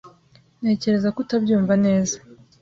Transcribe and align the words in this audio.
Ntekereza 0.59 1.07
ko 1.13 1.17
utabyumva 1.23 1.73
neza. 1.85 2.15